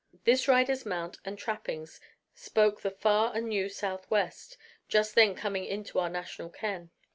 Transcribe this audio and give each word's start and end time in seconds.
This 0.23 0.47
rider's 0.47 0.83
mount 0.83 1.19
and 1.23 1.37
trappings 1.37 2.01
spoke 2.33 2.81
the 2.81 2.89
far 2.89 3.35
and 3.35 3.45
new 3.47 3.69
Southwest, 3.69 4.57
just 4.87 5.13
then 5.13 5.35
coming 5.35 5.63
into 5.63 5.99
our 5.99 6.09
national 6.09 6.49
ken. 6.49 6.89